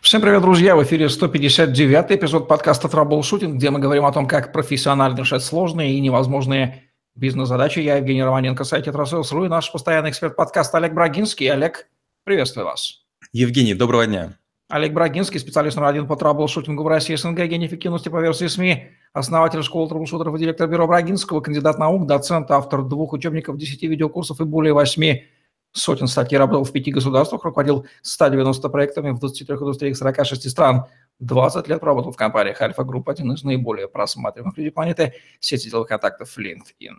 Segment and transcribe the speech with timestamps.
[0.00, 0.76] Всем привет, друзья!
[0.76, 5.94] В эфире 159 эпизод подкаста «Траблшутинг», где мы говорим о том, как профессионально решать сложные
[5.94, 6.84] и невозможные
[7.16, 7.80] бизнес-задачи.
[7.80, 11.50] Я Евгений Романенко, сайт «Трасселс.ру» и наш постоянный эксперт подкаста Олег Брагинский.
[11.50, 11.88] Олег,
[12.24, 13.06] приветствую вас.
[13.32, 14.34] Евгений, доброго дня.
[14.68, 18.90] Олег Брагинский, специалист номер один по траблшутингу в России, СНГ, гений эффективности по версии СМИ,
[19.12, 24.40] основатель школы траблшутеров и директор бюро Брагинского, кандидат наук, доцент, автор двух учебников, десяти видеокурсов
[24.40, 25.26] и более восьми
[25.72, 30.86] сотен статей, работал в пяти государствах, руководил 190 проектами в 23 индустриях 46 стран.
[31.20, 35.88] 20 лет работал в компаниях Альфа Групп, один из наиболее просматриваемых людей планеты, сети деловых
[35.88, 36.94] контактов LinkedIn.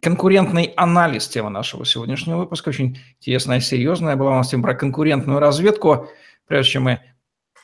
[0.00, 2.70] Конкурентный анализ– тема нашего сегодняшнего выпуска.
[2.70, 4.16] Очень интересная серьезная.
[4.16, 6.08] Была у нас тема про конкурентную разведку.
[6.46, 7.00] Прежде чем мы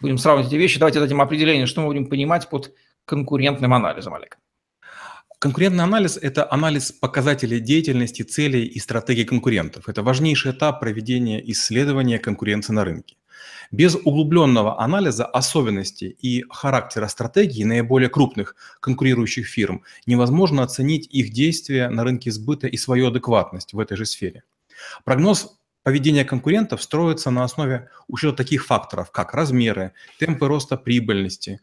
[0.00, 2.72] будем сравнивать эти вещи, давайте дадим определение, что мы будем понимать под
[3.06, 4.38] конкурентным анализом, Олег.
[5.40, 9.88] Конкурентный анализ– это анализ показателей деятельности, целей и стратегий конкурентов.
[9.88, 13.16] Это важнейший этап проведения исследования конкуренции на рынке.
[13.70, 21.88] Без углубленного анализа особенностей и характера стратегии наиболее крупных конкурирующих фирм невозможно оценить их действия
[21.88, 24.42] на рынке сбыта и свою адекватность в этой же сфере.
[25.04, 25.57] Прогноз
[25.88, 31.60] поведение конкурентов строится на основе учета таких факторов, как размеры, темпы роста прибыльности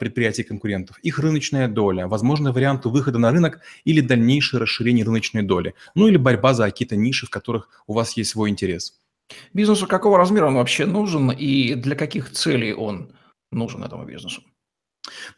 [0.00, 5.74] предприятий конкурентов, их рыночная доля, возможные варианты выхода на рынок или дальнейшее расширение рыночной доли,
[5.94, 8.98] ну или борьба за какие-то ниши, в которых у вас есть свой интерес.
[9.52, 13.12] Бизнесу какого размера он вообще нужен и для каких целей он
[13.52, 14.42] нужен этому бизнесу?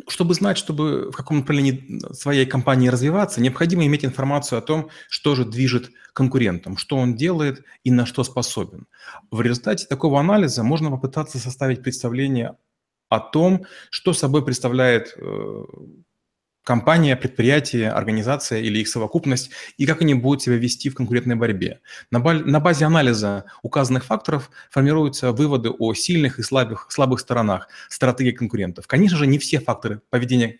[0.06, 5.34] Чтобы знать, чтобы в каком направлении своей компании развиваться, необходимо иметь информацию о том, что
[5.34, 8.86] же движет конкурентом, что он делает и на что способен.
[9.30, 12.56] В результате такого анализа можно попытаться составить представление
[13.08, 15.64] о том, что собой представляет э,
[16.68, 21.80] компания, предприятие, организация или их совокупность, и как они будут себя вести в конкурентной борьбе.
[22.10, 28.86] На, базе анализа указанных факторов формируются выводы о сильных и слабых, слабых сторонах стратегии конкурентов.
[28.86, 30.58] Конечно же, не все факторы поведения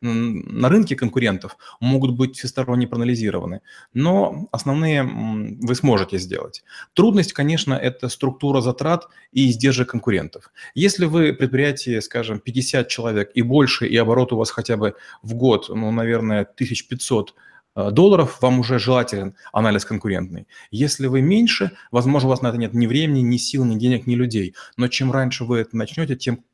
[0.00, 3.60] на рынке конкурентов могут быть всесторонне проанализированы,
[3.92, 6.64] но основные вы сможете сделать.
[6.94, 10.50] Трудность, конечно, это структура затрат и издержек конкурентов.
[10.74, 15.34] Если вы предприятие, скажем, 50 человек и больше, и оборот у вас хотя бы в
[15.34, 17.34] год, ну, наверное, 1500
[17.76, 20.46] э, долларов, вам уже желателен анализ конкурентный.
[20.70, 24.06] Если вы меньше, возможно, у вас на это нет ни времени, ни сил, ни денег,
[24.06, 24.54] ни людей.
[24.76, 26.44] Но чем раньше вы это начнете, тем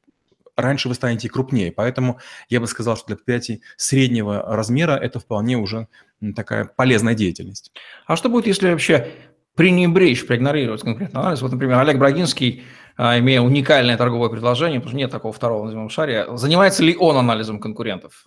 [0.57, 1.73] раньше вы станете крупнее.
[1.73, 2.19] Поэтому
[2.49, 5.89] я бы сказал, что для предприятий среднего размера это вполне уже
[6.35, 7.73] такая полезная деятельность.
[8.07, 9.09] А что будет, если вообще
[9.55, 11.43] пренебречь, проигнорировать конкретно анализ?
[11.43, 12.65] Вот, например, Олег Брагинский,
[12.97, 16.97] а, имея уникальное торговое предложение, потому что нет такого второго на земном шаре, занимается ли
[16.97, 18.27] он анализом конкурентов?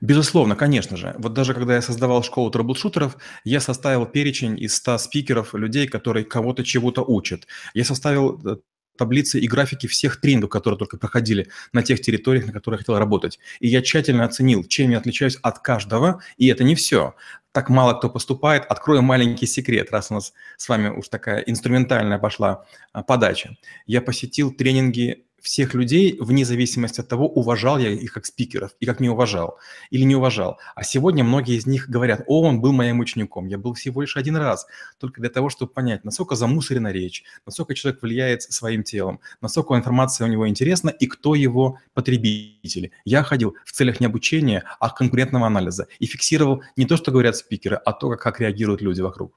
[0.00, 1.14] Безусловно, конечно же.
[1.18, 6.24] Вот даже когда я создавал школу трэблшутеров, я составил перечень из 100 спикеров, людей, которые
[6.24, 7.46] кого-то чего-то учат.
[7.72, 8.56] Я составил э,
[8.96, 12.98] таблицы и графики всех тренингов, которые только проходили на тех территориях, на которых я хотел
[12.98, 13.38] работать.
[13.60, 17.14] И я тщательно оценил, чем я отличаюсь от каждого, и это не все.
[17.52, 18.66] Так мало кто поступает.
[18.66, 23.56] Открою маленький секрет, раз у нас с вами уж такая инструментальная пошла а, подача.
[23.86, 28.84] Я посетил тренинги всех людей, вне зависимости от того, уважал я их как спикеров и
[28.84, 29.58] как не уважал
[29.90, 30.58] или не уважал.
[30.74, 34.16] А сегодня многие из них говорят, о, он был моим учеником, я был всего лишь
[34.16, 34.66] один раз,
[34.98, 40.26] только для того, чтобы понять, насколько замусорена речь, насколько человек влияет своим телом, насколько информация
[40.26, 42.90] у него интересна и кто его потребители.
[43.04, 47.36] Я ходил в целях не обучения, а конкурентного анализа и фиксировал не то, что говорят
[47.36, 49.32] спикеры, а то, как реагируют люди вокруг.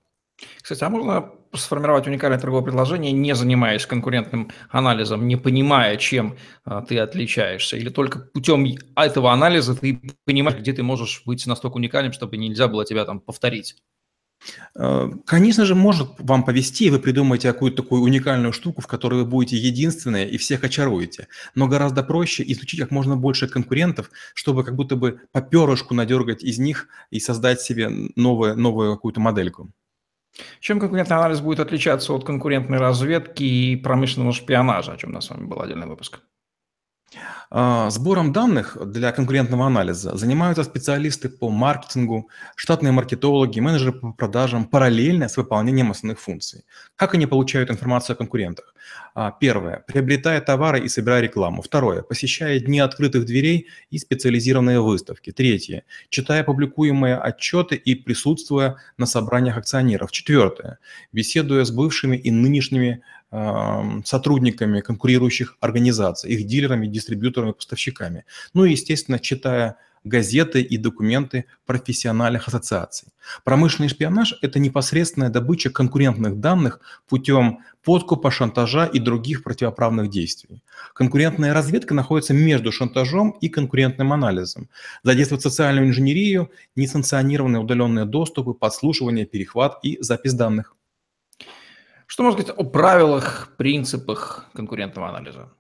[0.61, 6.81] Кстати, а можно сформировать уникальное торговое предложение, не занимаясь конкурентным анализом, не понимая, чем а,
[6.81, 7.77] ты отличаешься?
[7.77, 12.67] Или только путем этого анализа ты понимаешь, где ты можешь быть настолько уникальным, чтобы нельзя
[12.67, 13.75] было тебя там повторить?
[14.75, 19.23] Э, конечно же, может вам повести, и вы придумаете какую-то такую уникальную штуку, в которой
[19.23, 21.27] вы будете единственные и всех очаруете.
[21.56, 26.44] Но гораздо проще изучить как можно больше конкурентов, чтобы как будто бы по перышку надергать
[26.44, 29.71] из них и создать себе новую, новую какую-то модельку.
[30.59, 35.25] Чем конкурентный анализ будет отличаться от конкурентной разведки и промышленного шпионажа, о чем у нас
[35.25, 36.19] с вами был отдельный выпуск?
[37.51, 44.65] А, сбором данных для конкурентного анализа занимаются специалисты по маркетингу, штатные маркетологи, менеджеры по продажам
[44.65, 46.65] параллельно с выполнением основных функций.
[46.95, 48.75] Как они получают информацию о конкурентах?
[49.15, 49.83] А, первое.
[49.88, 51.61] Приобретая товары и собирая рекламу.
[51.61, 52.03] Второе.
[52.03, 55.31] Посещая дни открытых дверей и специализированные выставки.
[55.31, 55.83] Третье.
[56.09, 60.12] Читая публикуемые отчеты и присутствуя на собраниях акционеров.
[60.12, 60.77] Четвертое.
[61.12, 68.25] Беседуя с бывшими и нынешними сотрудниками конкурирующих организаций, их дилерами, дистрибьюторами, поставщиками.
[68.53, 73.09] Ну и, естественно, читая газеты и документы профессиональных ассоциаций.
[73.43, 80.63] Промышленный шпионаж– это непосредственная добыча конкурентных данных путем подкупа, шантажа и других противоправных действий.
[80.93, 84.69] Конкурентная разведка находится между шантажом и конкурентным анализом.
[85.03, 90.75] Задействует социальную инженерию, несанкционированные удаленные доступы, подслушивание, перехват и запись данных.
[92.09, 95.51] Что можно сказать о правилах, принципах конкурентного анализа?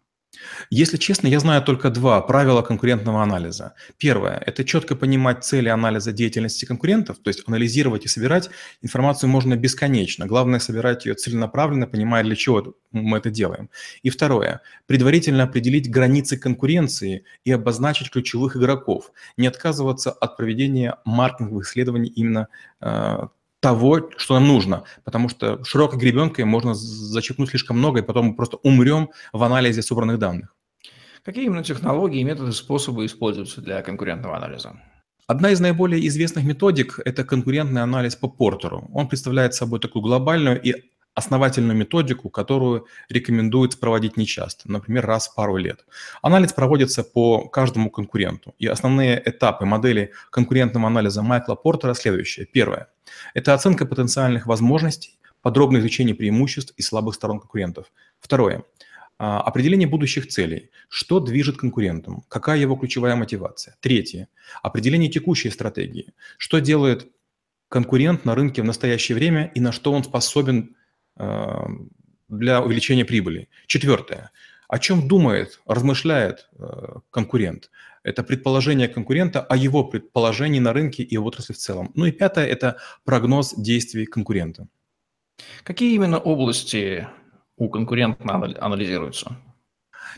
[0.71, 3.75] Если честно, я знаю только два правила конкурентного анализа.
[3.99, 8.49] Первое– это четко понимать цели анализа деятельности конкурентов, то есть анализировать и собирать
[8.81, 10.25] информацию можно бесконечно.
[10.25, 13.69] Главное– собирать ее целенаправленно, понимая, для чего мы это делаем.
[14.01, 21.67] И второе– предварительно определить границы конкуренции и обозначить ключевых игроков, не отказываться от проведения маркетинговых
[21.67, 22.47] исследований именно
[22.81, 23.27] э,
[23.59, 28.35] того, что нам нужно, потому что широкой гребенкой можно зачерпнуть слишком много, и потом мы
[28.35, 30.55] просто умрем в анализе собранных данных.
[31.23, 34.79] Какие именно технологии, методы, способы используются для конкурентного анализа?
[35.27, 38.89] Одна из наиболее известных методик– это конкурентный анализ по Портеру.
[38.93, 40.88] Он представляет собой такую глобальную и
[41.19, 45.85] основательную методику, которую рекомендуется проводить нечасто, например, раз в пару лет.
[46.21, 48.55] Анализ проводится по каждому конкуренту.
[48.57, 52.47] И основные этапы модели конкурентного анализа Майкла Портера следующие.
[52.47, 52.87] Первое–
[53.33, 57.91] это оценка потенциальных возможностей, подробное изучение преимуществ и слабых сторон конкурентов.
[58.19, 58.63] Второе
[59.17, 60.71] а,– определение будущих целей.
[60.89, 62.23] Что движет конкурентом?
[62.27, 63.75] Какая его ключевая мотивация?
[63.79, 64.27] Третье–
[64.63, 66.13] определение текущей стратегии.
[66.37, 67.07] Что делает
[67.69, 70.75] конкурент на рынке в настоящее время и на что он способен
[72.29, 73.49] для увеличения прибыли.
[73.67, 74.31] Четвертое.
[74.67, 77.71] О чем думает, размышляет э, конкурент?
[78.03, 81.91] Это предположение конкурента о его предположении на рынке и отрасли в целом.
[81.95, 84.67] Ну и пятое– это прогноз действий конкурента.
[85.63, 87.07] Какие именно области
[87.57, 88.23] у конкурента
[88.59, 89.35] анализируются?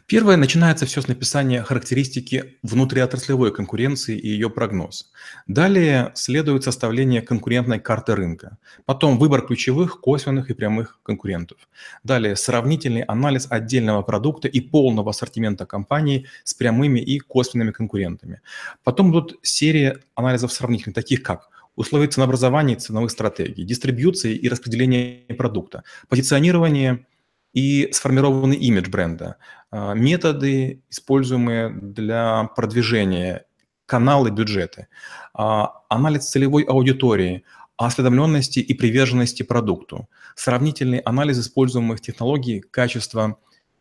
[0.05, 5.11] Первое, начинается все с написания характеристики внутриотраслевой конкуренции и ее прогноз.
[5.47, 8.57] Далее следует составление конкурентной карты рынка.
[8.85, 11.57] Потом выбор ключевых, косвенных и прямых конкурентов.
[12.03, 18.41] Далее сравнительный анализ отдельного продукта и полного ассортимента компании с прямыми и косвенными конкурентами.
[18.83, 25.23] Потом идут серии анализов сравнительных, таких как условия ценообразования и ценовых стратегий, дистрибьюции и распределения
[25.37, 27.05] продукта, позиционирование
[27.53, 29.37] и сформированный имидж бренда,
[29.71, 33.45] а, методы, используемые для продвижения,
[33.85, 34.87] каналы, бюджеты,
[35.33, 37.43] а, анализ целевой аудитории,
[37.77, 43.37] осведомленности и приверженности продукту, сравнительный анализ используемых технологий, качества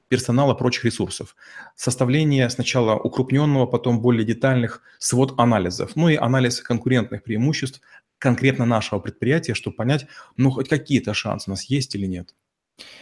[0.08, 1.36] персонала, прочих ресурсов,
[1.76, 7.80] составление сначала укрупненного, потом более детальных свод анализов, ну и анализ конкурентных преимуществ
[8.18, 10.06] конкретно нашего предприятия, чтобы понять,
[10.36, 12.34] ну хоть какие-то шансы у нас есть или нет.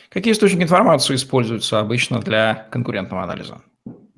[0.08, 3.62] Какие источники информации используются обычно для конкурентного анализа?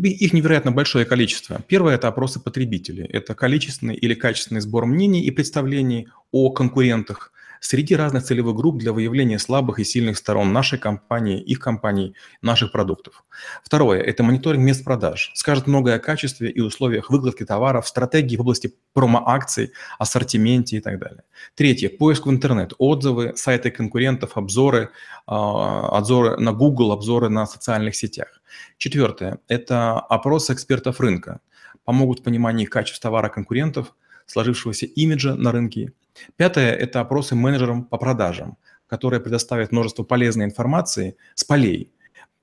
[0.02, 1.60] Их невероятно большое количество.
[1.66, 3.04] Первое– это опросы потребителей.
[3.04, 8.92] Это количественный или качественный сбор мнений и представлений о конкурентах среди разных целевых групп для
[8.92, 13.24] выявления слабых и сильных сторон нашей компании, их компаний, наших продуктов.
[13.62, 15.30] Второе– это мониторинг мест продаж.
[15.34, 20.98] Скажет многое о качестве и условиях выкладки товаров, стратегии в области промо-акций, ассортименте и так
[20.98, 21.22] далее.
[21.54, 24.90] Третье– поиск в интернет, отзывы, сайты конкурентов, обзоры,
[25.26, 28.40] а, обзоры на Google, обзоры на социальных сетях.
[28.78, 31.40] Четвертое– это опрос экспертов рынка.
[31.84, 33.94] Помогут в понимании качеств товара конкурентов,
[34.26, 35.92] сложившегося имиджа на рынке
[36.36, 41.92] Пятое– это опросы менеджерам по продажам, которые предоставят множество полезной информации с полей.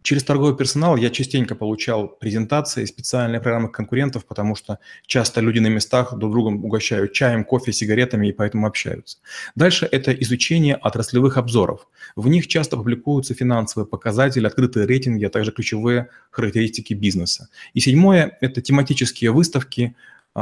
[0.08, 5.68] Через торговый персонал я частенько получал презентации, специальные программы конкурентов, потому что часто люди на
[5.68, 9.18] местах друг другом угощают чаем, кофе, сигаретами и поэтому общаются.
[9.56, 11.90] Дальше это изучение отраслевых обзоров.
[12.16, 17.50] В них часто публикуются финансовые показатели, открытые рейтинги, а также ключевые характеристики бизнеса.
[17.74, 19.94] И седьмое– это тематические выставки,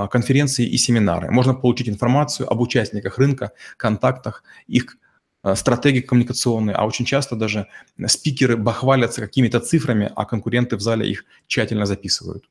[0.08, 1.32] конференции и семинары.
[1.32, 4.98] Можно получить информацию об участниках рынка, контактах, их
[5.46, 7.68] а, стратегии коммуникационные, а очень часто даже
[8.08, 12.46] спикеры бахвалятся какими-то цифрами, а конкуренты в зале их тщательно записывают.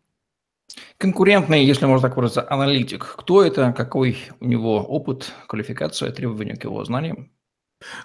[0.96, 3.16] Конкурентный, если можно так выразиться, аналитик.
[3.18, 7.30] Кто это, какой у него опыт, квалификация, требования к его знаниям?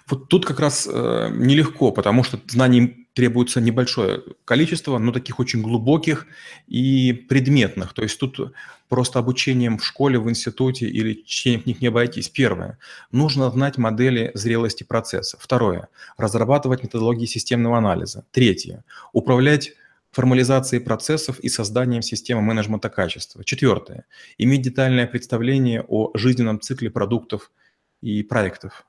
[0.08, 5.62] Вот тут как раз э, нелегко, потому что знаний требуется небольшое количество, но таких очень
[5.62, 6.26] глубоких
[6.68, 7.92] и предметных.
[7.92, 8.52] То есть тут
[8.88, 12.28] просто обучением в школе, в институте или чтением книг не обойтись.
[12.28, 12.78] Первое.
[13.12, 15.38] Нужно знать модели зрелости процесса.
[15.40, 15.88] Второе.
[16.16, 18.24] Разрабатывать методологии системного анализа.
[18.32, 18.84] Третье.
[19.12, 19.72] Управлять
[20.12, 23.44] формализацией процессов и созданием системы менеджмента качества.
[23.44, 24.06] Четвертое.
[24.38, 27.52] Иметь детальное представление о жизненном цикле продуктов
[28.00, 28.86] и проектов.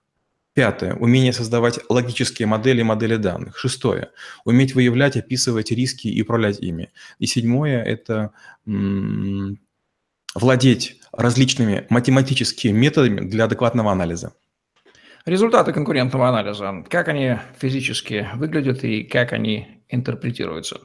[0.54, 0.96] Пятое.
[0.96, 3.58] Умение создавать логические модели, модели данных.
[3.58, 4.10] Шестое.
[4.44, 6.92] Уметь выявлять, описывать риски и управлять ими.
[7.20, 8.32] И седьмое– это
[10.36, 14.34] владеть различными математическими методами для адекватного анализа.
[15.26, 16.84] Результаты конкурентного анализа.
[16.90, 20.82] Как они физически выглядят и как они интерпретируются?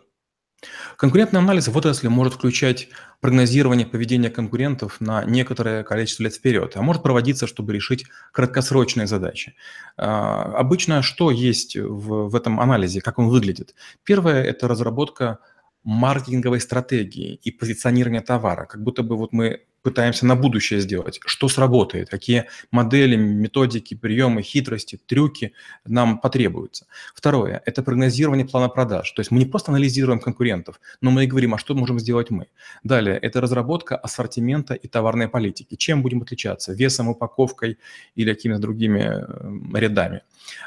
[0.97, 2.89] Конкурентный анализ в отрасли может включать
[3.21, 9.55] прогнозирование поведения конкурентов на некоторое количество лет вперед, а может проводиться, чтобы решить краткосрочные задачи.
[9.97, 13.75] А, обычно что есть в, в этом анализе, как он выглядит?
[14.05, 15.39] Первое– это разработка
[15.85, 21.49] маркетинговой стратегии и позиционирования товара, как будто бы вот мы пытаемся на будущее сделать, что
[21.49, 25.53] сработает, какие модели, методики, приемы, хитрости, трюки
[25.85, 26.87] нам потребуются.
[27.15, 29.13] Второе– это прогнозирование плана продаж.
[29.13, 32.31] То есть мы не просто анализируем конкурентов, но мы и говорим, а что можем сделать
[32.31, 32.47] мы.
[32.83, 35.77] Далее– это разработка ассортимента и товарной политики.
[35.77, 36.73] Чем будем отличаться?
[36.73, 37.79] Весом, упаковкой
[38.17, 40.23] или какими-то другими э, рядами.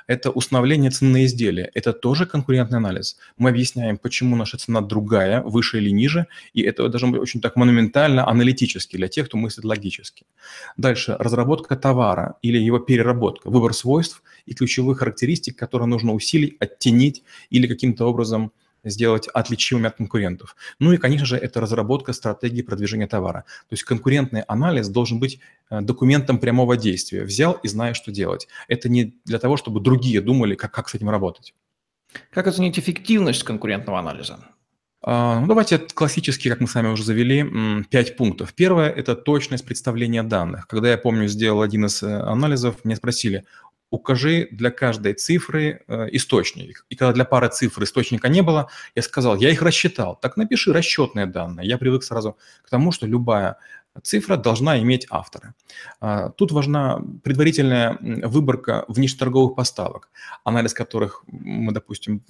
[0.07, 1.69] Это установление цены на изделие.
[1.73, 3.17] Это тоже конкурентный анализ.
[3.37, 7.57] Мы объясняем, почему наша цена другая, выше или ниже, и это должно быть очень так
[7.57, 10.25] монументально, аналитически для тех, кто мыслит логически.
[10.77, 17.23] Дальше, разработка товара или его переработка, выбор свойств и ключевых характеристик, которые нужно усилить, оттенить
[17.49, 18.51] или каким-то образом
[18.83, 20.55] сделать отличимыми от конкурентов.
[20.79, 23.45] Ну и, конечно же, это разработка стратегии продвижения товара.
[23.67, 25.39] То есть конкурентный анализ должен быть
[25.69, 27.23] э, документом прямого действия.
[27.23, 28.47] Взял и знаешь, что делать.
[28.67, 31.53] Это не для того, чтобы другие думали, как, как с этим работать.
[32.31, 34.39] Как оценить эффективность конкурентного анализа?
[35.01, 38.53] А, ну, давайте классические, как мы с вами уже завели, пять пунктов.
[38.53, 40.67] Первое– это точность представления данных.
[40.67, 43.45] Когда я помню, сделал один из э, анализов, меня спросили,
[43.91, 46.85] укажи для каждой цифры э, источник.
[46.89, 50.17] И когда для пары цифр источника не было, я сказал, я их рассчитал.
[50.21, 51.67] Так напиши расчетные данные.
[51.67, 53.57] Я привык сразу к тому, что любая
[54.03, 55.55] цифра должна иметь автора.
[56.37, 60.09] Тут важна предварительная выборка внешнеторговых поставок,
[60.43, 62.21] анализ которых мы, допустим,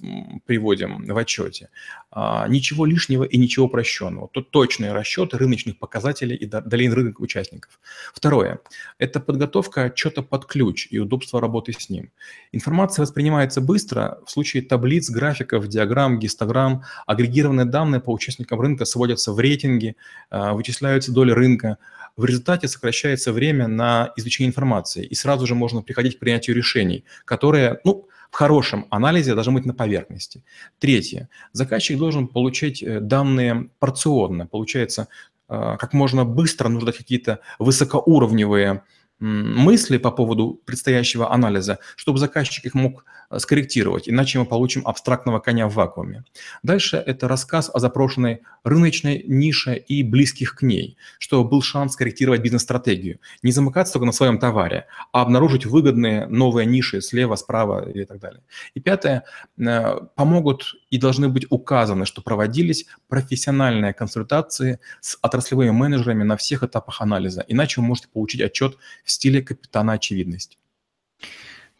[0.46, 1.68] приводим в отчете.
[2.10, 4.28] А, ничего лишнего и ничего упрощенного.
[4.28, 7.78] Тут точные расчеты рыночных показателей и долин рынок участников.
[8.12, 8.58] Второе–
[8.98, 12.10] это подготовка отчета под ключ и удобство работы с ним.
[12.52, 14.18] Информация воспринимается быстро.
[14.26, 19.96] В случае таблиц, графиков, диаграмм, гистограмм, агрегированные данные по участникам рынка сводятся в рейтинги,
[20.30, 21.78] а, вычисляются доли рынка, рынка.
[22.16, 27.04] В результате сокращается время на изучение информации, и сразу же можно приходить к принятию решений,
[27.24, 30.44] которые, ну, в хорошем анализе должны быть на поверхности.
[30.78, 31.28] Третье.
[31.52, 34.46] Заказчик должен получать э, данные порционно.
[34.46, 35.08] Получается,
[35.48, 38.82] э, как можно быстро нужно какие-то высокоуровневые
[39.18, 43.04] мысли по поводу предстоящего анализа, чтобы заказчик их мог
[43.38, 46.24] скорректировать, иначе мы получим абстрактного коня в вакууме.
[46.62, 52.40] Дальше это рассказ о запрошенной рыночной нише и близких к ней, чтобы был шанс скорректировать
[52.40, 53.20] бизнес-стратегию.
[53.42, 58.18] Не замыкаться только на своем товаре, а обнаружить выгодные новые ниши слева, справа и так
[58.18, 58.42] далее.
[58.74, 59.24] И пятое,
[59.58, 66.62] э, помогут и должны быть указаны, что проводились профессиональные консультации с отраслевыми менеджерами на всех
[66.62, 70.58] этапах анализа, иначе вы можете получить отчет в стиле капитана очевидность.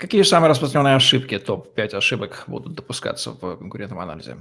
[0.00, 4.38] Какие самые распространенные ошибки, топ-5 ошибок будут допускаться в конкурентном анализе?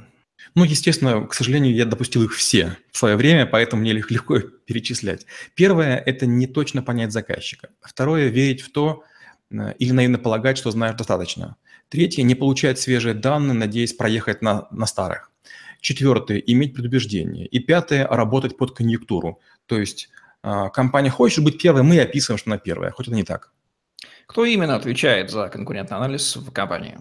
[0.56, 4.40] Ну, естественно, к сожалению, я допустил их все в свое время, поэтому мне их легко
[4.40, 5.26] перечислять.
[5.56, 7.72] Первое– это не точно понять заказчика.
[7.82, 9.04] Второе– верить в то
[9.52, 11.58] э, или наивно полагать, что знаешь достаточно.
[11.90, 15.30] Третье– не получать свежие данные, надеясь проехать на, на старых.
[15.82, 17.46] Четвертое– иметь предубеждение.
[17.48, 19.42] И пятое– работать под конъюнктуру.
[19.66, 20.08] То есть
[20.42, 23.52] а, компания хочет быть первой, мы описываем, что она первая, хоть это не так.
[24.28, 26.98] Кто именно отвечает за конкурентный анализ в компании?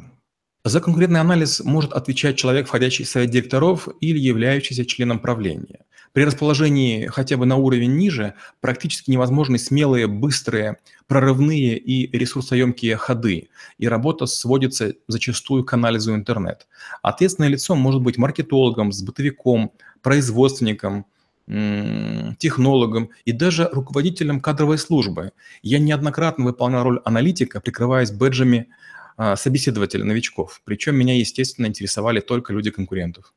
[0.65, 5.85] За конкурентный анализ может отвечать человек, входящий в совет директоров или являющийся членом правления.
[6.13, 13.51] При расположении хотя бы на уровень ниже практически невозможны смелые, быстрые, прорывные и ресурсоемкие ходы,
[13.79, 16.67] и работа сводится зачастую к анализу интернет.
[17.03, 21.07] Ответственное лицо может быть маркетологом, сбытовиком, производственником–
[21.49, 25.33] технологом и даже руководителем кадровой службы.
[25.63, 28.69] Я неоднократно выполнял роль аналитика, прикрываясь бэджами
[29.17, 30.61] а, собеседователя новичков.
[30.65, 33.33] Причем меня, естественно, интересовали только люди конкурентов.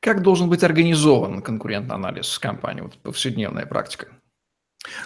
[0.00, 4.08] Как должен быть организован конкурентный анализ в компании, вот повседневная практика?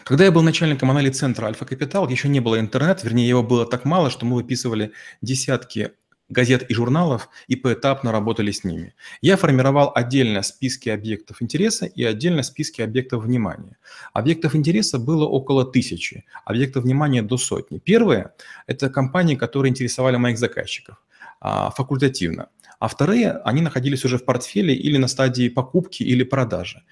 [0.04, 3.84] Когда я был начальником анализ-центра Альфа Капитал, еще не было интернета, вернее, его было так
[3.84, 4.92] мало, что мы выписывали
[5.22, 5.92] десятки
[6.30, 8.94] газет и журналов и поэтапно работали с ними.
[9.20, 13.76] Я формировал отдельно списки объектов интереса и отдельно списки объектов внимания.
[14.12, 17.78] Объектов интереса было около тысячи, объектов внимания до сотни.
[17.78, 18.30] Первые–
[18.66, 20.96] это компании, которые интересовали моих заказчиков
[21.40, 22.48] а, факультативно.
[22.78, 26.82] А вторые, они находились уже в портфеле или на стадии покупки или продажи.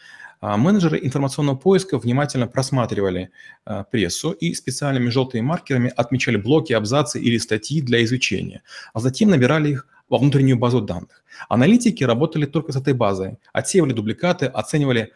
[0.40, 3.30] А, менеджеры информационного поиска внимательно просматривали
[3.64, 9.30] а, прессу и специальными желтыми маркерами отмечали блоки, абзацы или статьи для изучения, а затем
[9.30, 11.24] набирали их во внутреннюю базу данных.
[11.48, 15.12] Аналитики работали только с этой базой, отсеивали дубликаты, оценивали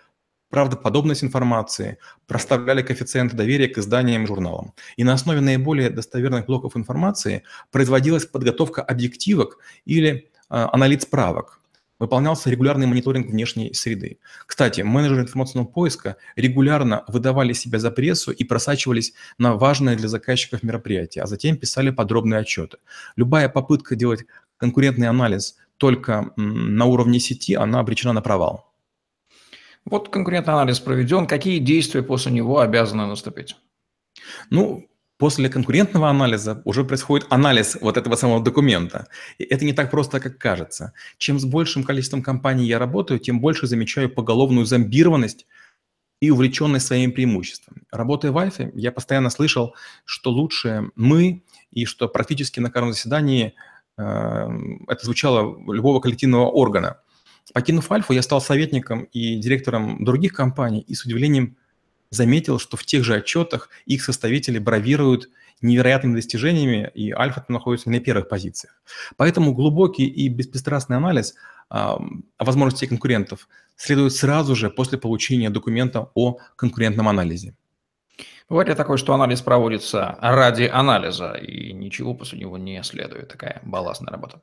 [0.50, 4.74] правдоподобность информации, проставляли коэффициенты доверия к изданиям и журналам.
[4.96, 11.61] И на основе наиболее достоверных блоков информации производилась подготовка объективок или э, анализ правок,
[12.02, 14.18] выполнялся регулярный мониторинг внешней среды.
[14.46, 20.64] Кстати, менеджеры информационного поиска регулярно выдавали себя за прессу и просачивались на важные для заказчиков
[20.64, 22.78] мероприятия, а затем писали подробные отчеты.
[23.14, 24.24] Любая попытка делать
[24.56, 28.72] конкурентный анализ только на уровне сети, она обречена на провал.
[29.84, 31.28] Вот конкурентный анализ проведен.
[31.28, 33.54] Какие действия после него обязаны наступить?
[34.50, 34.88] Ну,
[35.22, 39.06] После конкурентного анализа уже происходит анализ вот этого самого документа.
[39.38, 40.94] И это не так просто, как кажется.
[41.16, 45.46] Чем с большим количеством компаний я работаю, тем больше замечаю поголовную зомбированность
[46.20, 47.82] и увлеченность своими преимуществами.
[47.92, 53.54] Работая в Альфе, я постоянно слышал, что лучше мы, и что практически на каждом заседании
[53.98, 54.02] э,
[54.88, 56.96] это звучало любого коллективного органа.
[57.54, 61.58] Покинув Альфу, я стал советником и директором других компаний, и с удивлением
[62.12, 65.30] заметил, что в тех же отчетах их составители бравируют
[65.62, 68.80] невероятными достижениями, и Альфа находится на первых позициях.
[69.16, 71.34] Поэтому глубокий и беспристрастный анализ
[71.70, 71.98] а,
[72.36, 77.54] о возможности конкурентов следует сразу же после получения документа о конкурентном анализе.
[78.48, 83.60] Бывает ли такое, что анализ проводится ради анализа, и ничего после него не следует, такая
[83.64, 84.42] балластная работа?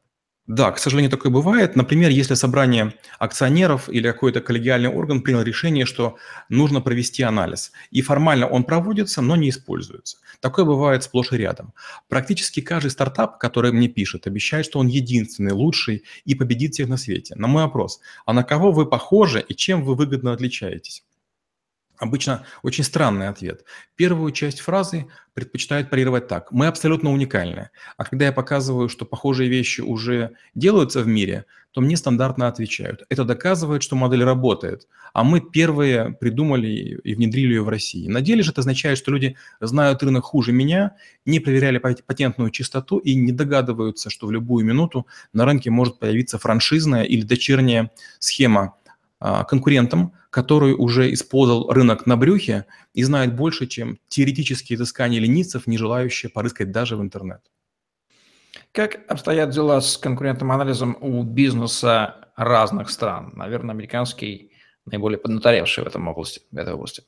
[0.50, 1.76] Да, к сожалению, такое бывает.
[1.76, 6.18] Например, если собрание акционеров или какой-то коллегиальный орган принял решение, что
[6.50, 10.18] нужно провести анализ, и формально он проводится, но не используется.
[10.40, 11.76] Такое бывает сплошь и рядом.
[12.08, 16.98] Практически каждый стартап, который мне пишет, обещает, что он единственный, лучший и победит всех на
[16.98, 17.36] свете.
[17.36, 21.04] На мой вопрос, а на кого вы похожи и чем вы выгодно отличаетесь?
[22.00, 23.66] Обычно очень странный ответ.
[23.96, 26.52] Первую часть фразы предпочитают парировать так.
[26.52, 27.70] Мы абсолютно уникальны.
[27.98, 33.04] А когда я показываю, что похожие вещи уже делаются в мире, то мне стандартно отвечают.
[33.10, 34.88] Это доказывает, что модель работает.
[35.14, 36.68] А мы первые придумали
[37.04, 38.08] и внедрили ее в России.
[38.08, 42.98] На деле же это означает, что люди знают рынок хуже меня, не проверяли патентную чистоту
[42.98, 48.76] и не догадываются, что в любую минуту на рынке может появиться франшизная или дочерняя схема
[49.20, 55.68] а, конкурентам, который уже использовал рынок на брюхе и знает больше, чем теоретические изыскания ленивцев,
[55.68, 57.42] не желающие порыскать даже в интернет.
[58.72, 63.34] Как обстоят дела с конкурентным анализом у бизнеса разных стран?
[63.36, 64.52] Наверное, американский
[64.86, 67.04] наиболее поднаторевший в этом области, в этой области.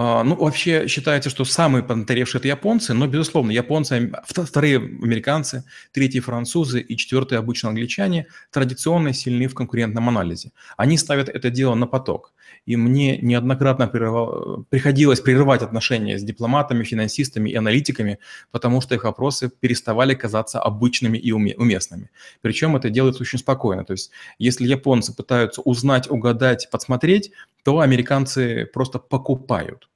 [0.00, 6.20] А, ну, вообще считается, что самые поднаторевшие– это японцы, но, безусловно, японцы, вторые американцы, третьи
[6.20, 10.52] французы и четвертые обычно англичане традиционно сильны в конкурентном анализе.
[10.76, 12.32] Они ставят это дело на поток.
[12.66, 18.18] И мне неоднократно прерывал, приходилось прерывать отношения с дипломатами, финансистами и аналитиками,
[18.50, 22.10] потому что их вопросы переставали казаться обычными и уместными.
[22.40, 23.84] Причем это делается очень спокойно.
[23.84, 27.32] То есть если японцы пытаются узнать, угадать, подсмотреть,
[27.64, 29.88] то американцы просто покупают.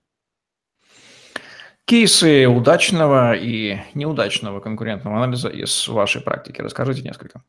[1.84, 6.60] Кейсы удачного и неудачного конкурентного анализа из вашей практики.
[6.60, 7.42] Расскажите несколько.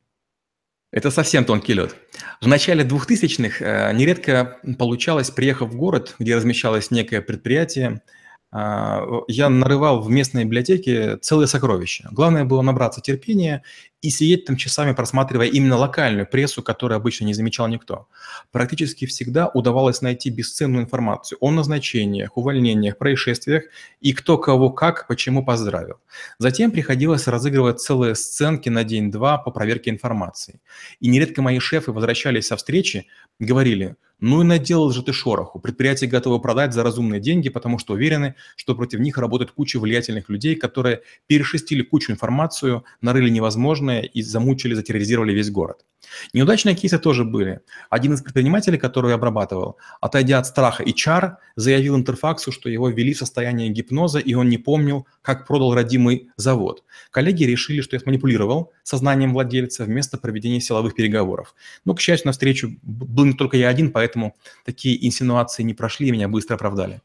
[0.94, 1.96] Это совсем тонкий лед.
[2.40, 8.04] В начале 2000-х э, нередко получалось, приехав в город, где размещалось некое предприятие,
[8.52, 12.08] а, я нарывал в местной библиотеке целые сокровища.
[12.12, 13.64] Главное было набраться терпения
[14.04, 18.08] и сидеть там часами, просматривая именно локальную прессу, которую обычно не замечал никто.
[18.52, 23.64] Практически всегда удавалось найти бесценную информацию о назначениях, увольнениях, происшествиях
[24.02, 25.96] и кто кого как, почему поздравил.
[26.38, 30.60] Затем приходилось разыгрывать целые сценки на день-два по проверке информации.
[31.00, 33.08] И нередко мои шефы возвращались со встречи,
[33.40, 35.60] говорили– ну и наделал же ты шороху.
[35.60, 40.30] Предприятие готово продать за разумные деньги, потому что уверены, что против них работает куча влиятельных
[40.30, 45.86] людей, которые перешестили кучу информацию, нарыли невозможное и замучили, затерроризировали весь город.
[46.34, 47.62] Неудачные кейсы тоже были.
[47.90, 52.90] Один из предпринимателей, который я обрабатывал, отойдя от страха и чар, заявил Интерфаксу, что его
[52.90, 56.84] ввели в состояние гипноза, и он не помнил, как продал родимый завод.
[57.12, 61.56] Коллеги решили, что я манипулировал сознанием владельца вместо проведения силовых переговоров.
[61.86, 66.08] Но, к счастью, на встречу был не только я один, поэтому такие инсинуации не прошли
[66.08, 67.02] и меня быстро оправдали.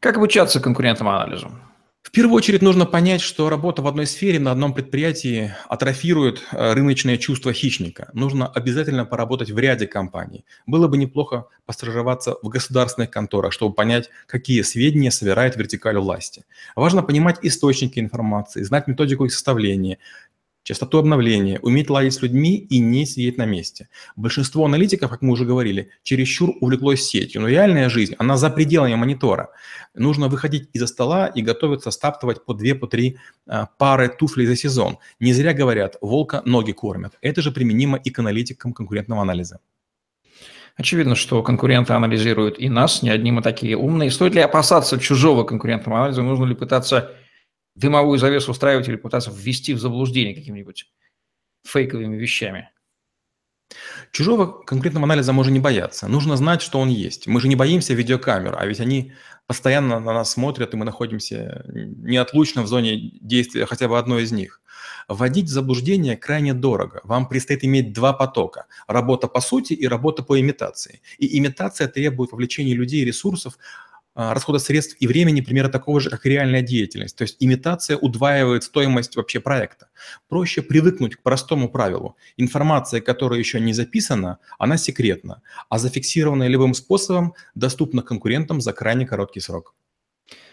[0.00, 1.50] Как обучаться конкурентному анализу?
[2.08, 6.72] В первую очередь нужно понять, что работа в одной сфере на одном предприятии атрофирует э,
[6.72, 8.08] рыночное чувство хищника.
[8.14, 10.46] Нужно обязательно поработать в ряде компаний.
[10.66, 16.46] Было бы неплохо постажироваться в государственных конторах, чтобы понять, какие сведения собирает вертикаль власти.
[16.74, 19.98] Важно понимать источники информации, знать методику их составления,
[20.68, 23.88] частоту обновления, уметь ладить с людьми и не сидеть на месте.
[24.16, 28.94] Большинство аналитиков, как мы уже говорили, чересчур увлеклось сетью, но реальная жизнь, она за пределами
[28.94, 29.48] монитора.
[29.94, 34.56] Нужно выходить из-за стола и готовиться стаптывать по две, по три а, пары туфлей за
[34.56, 34.98] сезон.
[35.20, 37.14] Не зря говорят, волка ноги кормят.
[37.22, 39.60] Это же применимо и к аналитикам конкурентного анализа.
[40.76, 44.10] Очевидно, что конкуренты анализируют и нас, не одни мы такие умные.
[44.10, 46.22] Стоит ли опасаться чужого конкурентного анализа?
[46.22, 47.10] Нужно ли пытаться
[47.78, 50.90] дымовую завесу устраивать или пытаться ввести в заблуждение какими-нибудь
[51.64, 52.70] фейковыми вещами?
[54.12, 56.08] Чужого конкретного анализа можно не бояться.
[56.08, 57.26] Нужно знать, что он есть.
[57.26, 59.12] Мы же не боимся видеокамер, а ведь они
[59.46, 64.32] постоянно на нас смотрят, и мы находимся неотлучно в зоне действия хотя бы одной из
[64.32, 64.62] них.
[65.06, 67.00] Вводить в заблуждение крайне дорого.
[67.04, 68.66] Вам предстоит иметь два потока.
[68.86, 71.00] Работа по сути и работа по имитации.
[71.18, 73.58] И имитация требует вовлечения людей и ресурсов,
[74.18, 77.16] расхода средств и времени примерно такого же, как и реальная деятельность.
[77.16, 79.88] То есть имитация удваивает стоимость вообще проекта.
[80.28, 82.16] Проще привыкнуть к простому правилу.
[82.36, 89.06] Информация, которая еще не записана, она секретна, а зафиксированная любым способом доступна конкурентам за крайне
[89.06, 89.74] короткий срок.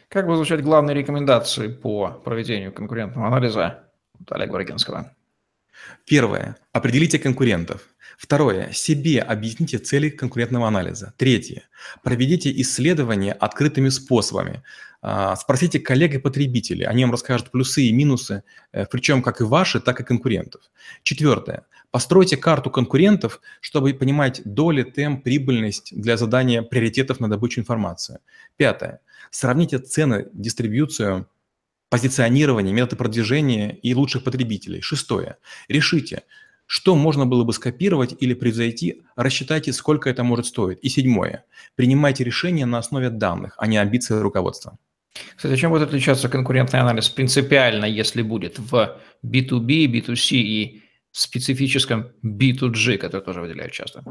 [0.10, 3.90] Как бы звучат главные рекомендации по проведению конкурентного анализа
[4.30, 5.12] Олега Варгинского?
[6.06, 6.58] Первое.
[6.72, 7.82] Определите конкурентов.
[8.18, 8.72] Второе.
[8.72, 11.14] Себе объясните цели конкурентного анализа.
[11.18, 11.64] Третье.
[12.04, 14.64] Проведите исследования открытыми способами.
[15.08, 19.44] А, спросите коллег и потребителей, они вам расскажут плюсы и минусы, э, причем как и
[19.44, 20.64] ваши, так и конкурентов.
[21.04, 21.68] Четвертое.
[21.92, 28.18] Постройте карту конкурентов, чтобы понимать доли, темп, прибыльность для задания приоритетов на добычу информации.
[28.58, 29.00] Пятое.
[29.30, 31.28] Сравните цены, дистрибьюцию,
[31.90, 34.82] позиционирование, методы продвижения и лучших потребителей.
[34.82, 35.38] Шестое.
[35.68, 36.24] Решите,
[36.66, 40.80] что можно было бы скопировать или превзойти, рассчитайте, сколько это может стоить.
[40.82, 41.46] И седьмое.
[41.76, 44.78] Принимайте решения на основе данных, а не амбиций руководства.
[45.36, 52.98] Кстати, чем будет отличаться конкурентный анализ принципиально, если будет в B2B, B2C и специфическом B2G,
[52.98, 54.04] который тоже выделяют часто?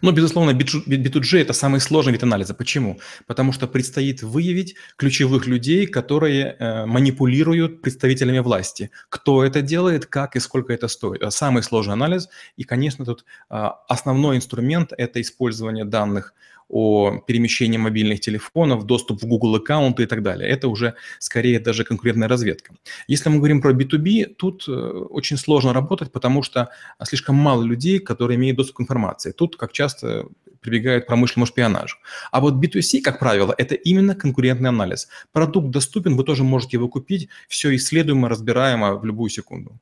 [0.00, 2.54] Но, безусловно, B2G– это самый сложный вид анализа.
[2.54, 3.00] Почему?
[3.26, 8.90] Потому что предстоит выявить ключевых людей, которые э, манипулируют представителями власти.
[9.08, 11.32] Кто это делает, как и сколько это стоит.
[11.32, 12.28] Самый сложный анализ.
[12.56, 16.34] И, конечно, тут э, основной инструмент– это использование данных
[16.68, 20.48] о перемещении мобильных телефонов, доступ в Google аккаунты и так далее.
[20.48, 22.74] Это уже скорее даже конкурентная разведка.
[23.06, 26.70] Если мы говорим про B2B, тут э, очень сложно работать, потому что
[27.04, 29.32] слишком мало людей, которые имеют доступ к информации.
[29.32, 30.26] Тут, как часто
[30.60, 31.96] прибегают к промышленному шпионажу.
[32.32, 35.08] А вот B2C, как правило, это именно конкурентный анализ.
[35.32, 39.78] Продукт доступен, вы тоже можете его купить, все исследуемо, разбираемо в любую секунду.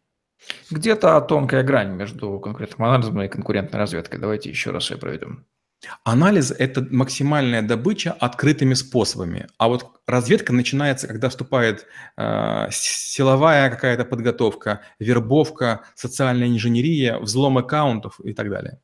[0.71, 4.21] Где-то тонкая грань между конкурентным анализом и конкурентной разведкой.
[4.21, 5.47] Давайте еще раз ее проведем.
[6.05, 9.49] Анализ– это максимальная добыча открытыми способами.
[9.59, 18.21] А вот разведка начинается, когда вступает э, силовая какая-то подготовка, вербовка, социальная инженерия, взлом аккаунтов
[18.21, 18.81] и так далее.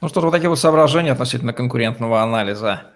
[0.00, 2.92] Ну что ж, вот такие вот соображения относительно конкурентного анализа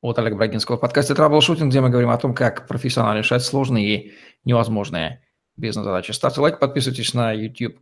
[0.00, 3.86] от Олега Брагинского в подкасте «Траблшутинг», где мы говорим о том, как профессионально решать сложные
[3.86, 4.12] и
[4.44, 5.22] невозможные
[5.56, 6.12] бизнес-задачи.
[6.12, 7.76] Ставьте лайк, подписывайтесь на YouTube